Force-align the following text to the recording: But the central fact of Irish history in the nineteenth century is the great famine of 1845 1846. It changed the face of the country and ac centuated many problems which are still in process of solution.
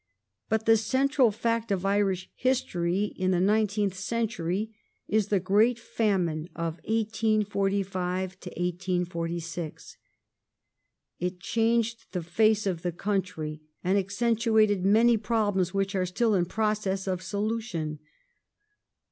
But 0.49 0.65
the 0.65 0.77
central 0.77 1.29
fact 1.29 1.71
of 1.71 1.85
Irish 1.85 2.27
history 2.33 3.03
in 3.17 3.29
the 3.29 3.39
nineteenth 3.39 3.93
century 3.93 4.73
is 5.07 5.27
the 5.27 5.39
great 5.39 5.77
famine 5.77 6.49
of 6.55 6.77
1845 6.85 8.31
1846. 8.31 9.97
It 11.19 11.39
changed 11.39 12.07
the 12.13 12.23
face 12.23 12.65
of 12.65 12.81
the 12.81 12.91
country 12.91 13.61
and 13.83 13.95
ac 13.99 14.07
centuated 14.07 14.81
many 14.81 15.17
problems 15.17 15.71
which 15.71 15.93
are 15.93 16.07
still 16.07 16.33
in 16.33 16.45
process 16.45 17.05
of 17.05 17.21
solution. 17.21 17.99